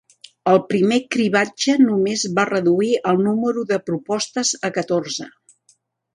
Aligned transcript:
El 0.51 0.59
primer 0.69 0.97
cribratge 1.15 1.75
només 1.81 2.23
va 2.39 2.47
reduir 2.51 2.91
el 3.13 3.21
número 3.27 3.67
de 3.75 3.81
propostes 3.91 4.57
a 4.71 4.75
catorze. 4.81 5.31